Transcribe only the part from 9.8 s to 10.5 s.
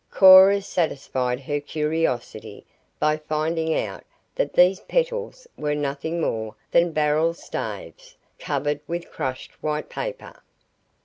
paper.